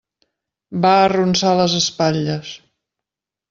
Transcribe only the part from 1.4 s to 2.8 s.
les espatlles.